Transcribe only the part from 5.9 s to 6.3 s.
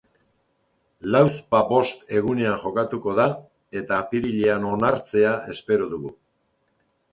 dugu.